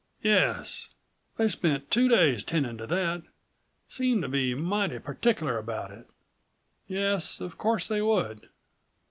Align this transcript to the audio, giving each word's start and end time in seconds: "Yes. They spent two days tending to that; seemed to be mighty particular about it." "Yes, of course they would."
"Yes. 0.23 0.89
They 1.37 1.47
spent 1.47 1.91
two 1.91 2.07
days 2.09 2.43
tending 2.43 2.75
to 2.79 2.87
that; 2.87 3.21
seemed 3.87 4.23
to 4.23 4.27
be 4.27 4.55
mighty 4.55 4.97
particular 4.97 5.59
about 5.59 5.91
it." 5.91 6.07
"Yes, 6.87 7.39
of 7.39 7.59
course 7.59 7.87
they 7.87 8.01
would." 8.01 8.49